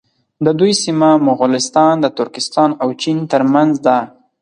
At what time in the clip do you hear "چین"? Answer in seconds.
3.01-3.17